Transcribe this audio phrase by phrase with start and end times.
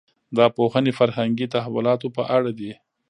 [0.37, 2.71] دا پوهنې فرهنګي تحولاتو په اړه دي.